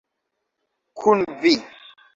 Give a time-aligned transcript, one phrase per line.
[1.03, 1.55] Kun vi.